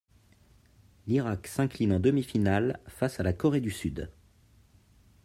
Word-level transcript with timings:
L'Irak 1.05 1.45
s'incline 1.45 1.93
en 1.93 1.99
demi-finale 1.99 2.79
face 2.87 3.19
à 3.19 3.23
la 3.23 3.33
Corée 3.33 3.61
du 3.61 3.69
Sud. 3.69 4.09